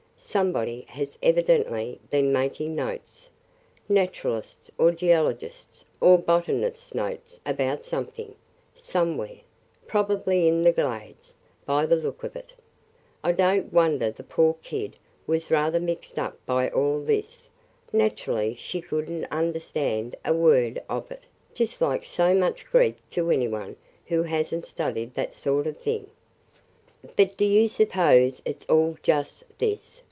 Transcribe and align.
Somebody 0.23 0.81
has 0.89 1.17
evidently 1.23 1.99
been 2.11 2.31
making 2.31 2.75
notes– 2.75 3.27
Naturalist's 3.89 4.69
or 4.77 4.91
geologist's 4.91 5.83
or 5.99 6.19
botanist's 6.19 6.93
notes 6.93 7.39
about 7.43 7.85
something, 7.85 8.35
somewhere– 8.75 9.37
probably 9.87 10.47
in 10.47 10.61
the 10.61 10.71
Glades, 10.71 11.33
by 11.65 11.87
the 11.87 11.95
look 11.95 12.23
of 12.23 12.35
it. 12.35 12.53
I 13.23 13.31
don't 13.31 13.73
wonder 13.73 14.11
the 14.11 14.23
poor 14.23 14.55
kid 14.61 14.99
was 15.25 15.49
rather 15.49 15.79
mixed 15.79 16.19
up 16.19 16.37
by 16.45 16.69
all 16.69 16.99
this. 17.01 17.47
Naturally 17.91 18.53
she 18.53 18.79
could 18.79 19.09
n't 19.09 19.25
understand 19.31 20.15
a 20.23 20.33
word 20.35 20.81
of 20.87 21.09
it– 21.11 21.25
just 21.55 21.81
like 21.81 22.05
so 22.05 22.35
much 22.35 22.67
Greek 22.67 22.97
to 23.09 23.31
any 23.31 23.47
one 23.47 23.75
who 24.05 24.21
has 24.23 24.53
n't 24.53 24.65
studied 24.65 25.15
that 25.15 25.33
sort 25.33 25.65
of 25.65 25.77
thing!" 25.79 26.11
"But 27.17 27.37
do 27.37 27.43
you 27.45 27.67
suppose 27.67 28.43
it 28.45 28.61
's 28.61 28.65
all 28.69 28.97
just– 29.01 29.43
this?" 29.57 29.97